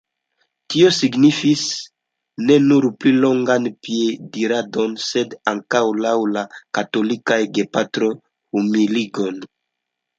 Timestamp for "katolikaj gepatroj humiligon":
6.81-9.43